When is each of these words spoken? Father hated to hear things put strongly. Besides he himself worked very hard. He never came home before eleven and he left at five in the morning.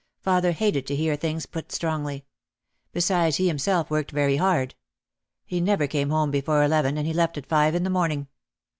Father 0.23 0.51
hated 0.53 0.87
to 0.87 0.95
hear 0.95 1.15
things 1.15 1.45
put 1.45 1.71
strongly. 1.71 2.25
Besides 2.91 3.35
he 3.35 3.45
himself 3.45 3.91
worked 3.91 4.09
very 4.09 4.37
hard. 4.37 4.73
He 5.45 5.61
never 5.61 5.85
came 5.85 6.09
home 6.09 6.31
before 6.31 6.63
eleven 6.63 6.97
and 6.97 7.05
he 7.05 7.13
left 7.13 7.37
at 7.37 7.45
five 7.45 7.75
in 7.75 7.83
the 7.83 7.91
morning. 7.91 8.25